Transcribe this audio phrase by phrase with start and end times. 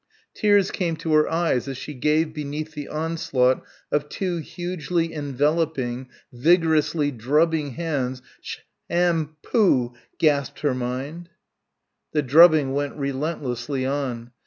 [0.33, 6.09] Tears came to her eyes as she gave beneath the onslaught of two hugely enveloping,
[6.33, 8.57] vigorously drubbing hands "sh
[8.89, 11.29] ham poo" gasped her mind.
[12.13, 14.31] The drubbing went relentlessly on.